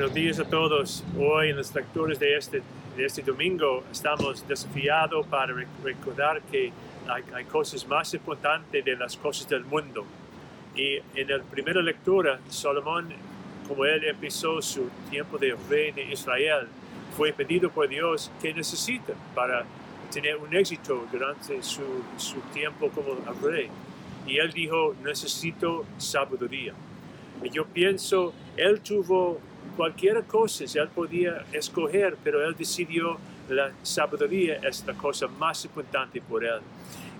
[0.00, 1.04] días a todos.
[1.18, 2.62] Hoy en los lectores de este,
[2.96, 5.52] de este domingo estamos desafiados para
[5.84, 6.72] recordar que
[7.06, 10.06] hay, hay, cosas más importantes de las cosas del mundo.
[10.74, 13.10] Y en la primera lectura, Salomón,
[13.68, 16.68] como él empezó su tiempo de rey de Israel,
[17.14, 19.66] fue pedido por Dios que necesita para
[20.10, 21.82] tener un éxito durante su,
[22.16, 23.68] su tiempo como rey.
[24.26, 26.72] Y él dijo, necesito sabiduría.
[27.44, 29.38] Y yo pienso, él tuvo
[29.76, 36.20] cualquier cosa, él podía escoger, pero él decidió la sabiduría es la cosa más importante
[36.20, 36.60] por él.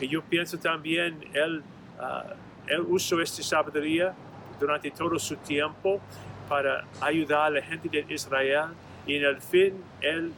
[0.00, 1.62] Y yo pienso también, él,
[1.98, 2.32] uh,
[2.66, 4.14] él usó esta sabiduría
[4.58, 6.00] durante todo su tiempo
[6.48, 8.70] para ayudar a la gente de Israel
[9.06, 10.32] y en el fin él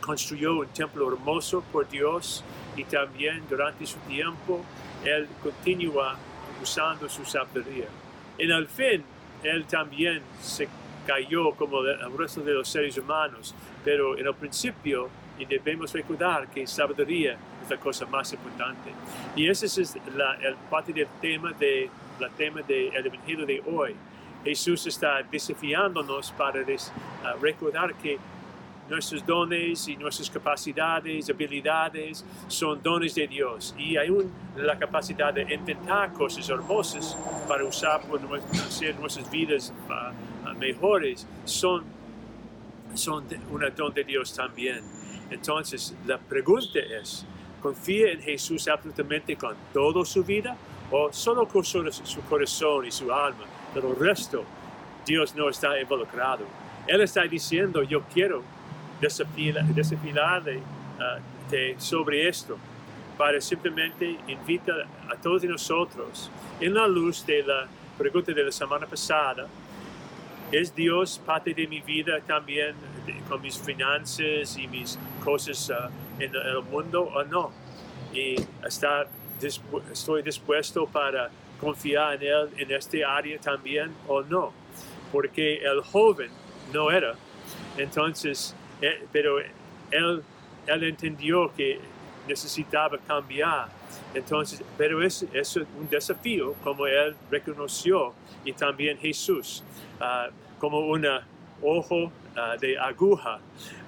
[0.00, 2.42] construyó un templo hermoso por Dios
[2.76, 4.64] y también durante su tiempo
[5.04, 6.16] él continúa
[6.62, 7.86] usando su sabiduría.
[8.38, 9.04] En el fin,
[9.46, 10.68] él también se
[11.06, 15.08] cayó como el resto de los seres humanos, pero en el principio
[15.38, 18.90] y debemos recordar que sabiduría es la cosa más importante.
[19.34, 23.94] Y ese es la, el parte del tema de la tema del Evangelio de hoy.
[24.44, 26.92] Jesús está desafiándonos para des,
[27.24, 28.18] uh, recordar que
[28.88, 35.32] nuestros dones y nuestras capacidades, habilidades son dones de Dios y hay un, la capacidad
[35.32, 37.16] de intentar cosas hermosas
[37.48, 38.20] para usar por
[38.52, 41.84] hacer nuestras vidas uh, mejores son,
[42.94, 44.80] son un don de Dios también.
[45.30, 47.26] Entonces la pregunta es,
[47.60, 50.56] ¿confía en Jesús absolutamente con toda su vida
[50.90, 53.44] o solo con su, su corazón y su alma?
[53.74, 54.44] Pero el resto,
[55.04, 56.44] Dios no está involucrado.
[56.86, 58.42] Él está diciendo, yo quiero
[59.00, 62.58] desafiarle uh, sobre esto
[63.16, 66.30] para simplemente invitar a todos nosotros
[66.60, 69.46] en la luz de la pregunta de la semana pasada
[70.52, 72.76] ¿Es Dios parte de mi vida también
[73.28, 77.50] con mis finanzas y mis cosas uh, en, el mundo o no?
[78.14, 79.08] Y está,
[79.90, 81.30] estoy dispuesto para
[81.60, 84.52] confiar en Él en este área también o no?
[85.10, 86.30] Porque el joven
[86.72, 87.14] no era.
[87.76, 88.54] Entonces,
[89.12, 89.38] pero
[89.90, 90.22] él,
[90.66, 91.80] él entendió que
[92.26, 93.68] necesitaba cambiar.
[94.14, 98.14] Entonces, pero es, es un desafío como él reconoció
[98.44, 99.62] y también Jesús
[100.00, 101.06] uh, como un
[101.62, 103.38] ojo uh, de aguja.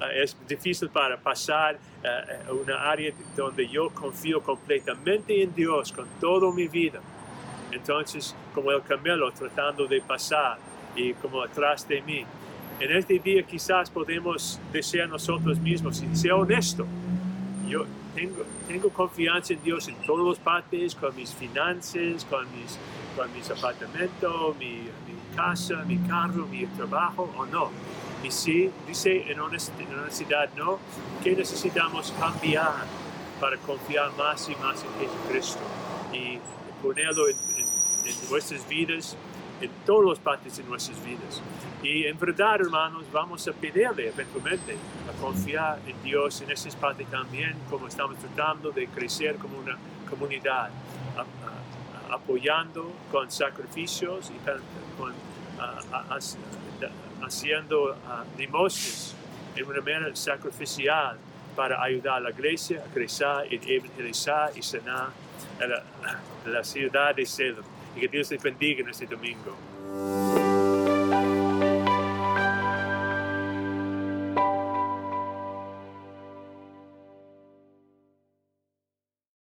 [0.00, 6.06] Uh, es difícil para pasar a una área donde yo confío completamente en Dios con
[6.20, 7.00] toda mi vida.
[7.72, 10.59] Entonces, como el camelo tratando de pasar
[10.94, 12.25] y como atrás de mí.
[12.80, 16.86] En este día quizás podemos desear nosotros mismos y ser honesto.
[17.68, 17.84] Yo
[18.14, 22.78] tengo, confianza en Dios en todas las partes, con mis finanzas, con mis,
[23.16, 24.74] con apartamentos, mi,
[25.06, 27.70] mi casa, mi carro, mi trabajo o no.
[28.22, 30.78] Y si dice en honestidad no,
[31.24, 32.84] que necesitamos cambiar
[33.40, 35.60] para confiar más y más en Jesucristo
[36.12, 36.38] y
[36.80, 37.66] ponerlo en, en,
[38.06, 39.16] en nuestras vidas
[39.60, 41.42] en todas las partes de nuestras vidas.
[41.82, 44.76] Y en verdad, hermanos, vamos a pedirle eventualmente
[45.08, 49.76] a confiar en Dios en esas partes también, como estamos tratando de crecer como una
[50.08, 50.70] comunidad,
[52.10, 55.12] apoyando con sacrificios y con,
[57.20, 57.96] haciendo
[58.36, 59.14] limosnas
[59.56, 61.19] en una manera sacrificial
[61.56, 65.08] para ayudar a la iglesia a crecer y evangelizar y sanar
[65.58, 65.82] la,
[66.46, 67.77] la ciudad de Salem.
[67.98, 70.47] Y que Dios les bendiga en este domingo.